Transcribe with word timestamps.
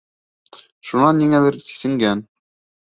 Шунан 0.91 1.21
ниңәлер... 1.25 1.61
сисенгән. 1.69 2.27